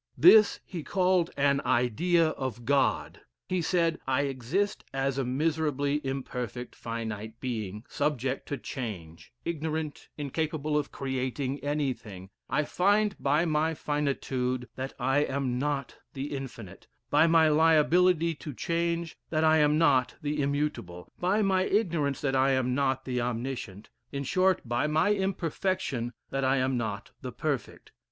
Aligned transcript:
This 0.17 0.59
he 0.65 0.81
called 0.81 1.29
an 1.37 1.61
idea 1.63 2.29
of 2.29 2.65
God: 2.65 3.21
he 3.47 3.61
said, 3.61 3.99
"I 4.07 4.23
exist 4.23 4.83
as 4.95 5.19
a 5.19 5.23
miserably 5.23 6.01
imperfect 6.03 6.73
finite 6.75 7.39
being, 7.39 7.85
subject 7.87 8.47
to 8.47 8.57
change 8.57 9.31
ignorant, 9.45 10.09
incapable 10.17 10.75
of 10.75 10.91
creating 10.91 11.59
anything 11.59 12.31
I 12.49 12.63
find 12.63 13.15
by 13.19 13.45
my 13.45 13.75
finitude 13.75 14.67
that 14.75 14.93
I 14.97 15.19
am 15.19 15.59
not 15.59 15.95
the 16.13 16.33
infinite; 16.35 16.87
by 17.11 17.27
my 17.27 17.49
liability 17.49 18.33
to 18.33 18.55
change 18.55 19.15
that 19.29 19.43
I 19.43 19.57
am 19.59 19.77
not 19.77 20.15
the 20.19 20.41
immutable; 20.41 21.11
by 21.19 21.43
my 21.43 21.65
ignorance 21.65 22.21
that 22.21 22.35
I 22.35 22.53
am 22.53 22.73
not 22.73 23.05
the 23.05 23.21
omniscient: 23.21 23.87
in 24.11 24.23
short, 24.23 24.67
by 24.67 24.87
my 24.87 25.13
imperfection, 25.13 26.13
that 26.31 26.43
I 26.43 26.57
am 26.57 26.75
not 26.75 27.11
the 27.21 27.31
perfect. 27.31 27.91